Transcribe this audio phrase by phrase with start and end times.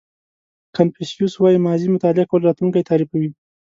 [0.75, 3.29] کانفیوسیس وایي ماضي مطالعه کول راتلونکی تعریفوي.